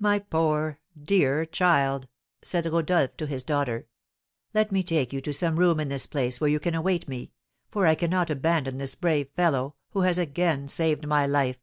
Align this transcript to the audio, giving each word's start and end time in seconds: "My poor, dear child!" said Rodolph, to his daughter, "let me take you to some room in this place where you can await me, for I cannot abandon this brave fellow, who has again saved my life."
"My 0.00 0.18
poor, 0.18 0.80
dear 1.00 1.44
child!" 1.46 2.08
said 2.42 2.66
Rodolph, 2.66 3.16
to 3.18 3.28
his 3.28 3.44
daughter, 3.44 3.86
"let 4.54 4.72
me 4.72 4.82
take 4.82 5.12
you 5.12 5.20
to 5.20 5.32
some 5.32 5.56
room 5.56 5.78
in 5.78 5.88
this 5.88 6.08
place 6.08 6.40
where 6.40 6.50
you 6.50 6.58
can 6.58 6.74
await 6.74 7.06
me, 7.06 7.30
for 7.68 7.86
I 7.86 7.94
cannot 7.94 8.28
abandon 8.28 8.78
this 8.78 8.96
brave 8.96 9.28
fellow, 9.36 9.76
who 9.90 10.00
has 10.00 10.18
again 10.18 10.66
saved 10.66 11.06
my 11.06 11.28
life." 11.28 11.60